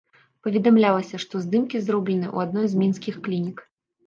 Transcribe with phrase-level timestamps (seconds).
[0.45, 3.63] Паведамлялася, што здымкі зробленыя ў адной з мінскіх клінік.